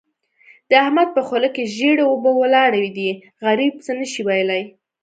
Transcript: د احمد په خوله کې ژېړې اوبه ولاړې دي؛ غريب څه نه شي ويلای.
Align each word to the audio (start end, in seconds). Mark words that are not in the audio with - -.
د 0.69 0.71
احمد 0.83 1.09
په 1.15 1.21
خوله 1.27 1.49
کې 1.55 1.71
ژېړې 1.75 2.03
اوبه 2.07 2.31
ولاړې 2.35 2.87
دي؛ 2.97 3.09
غريب 3.45 3.73
څه 3.85 3.91
نه 3.99 4.05
شي 4.11 4.21
ويلای. 4.27 4.63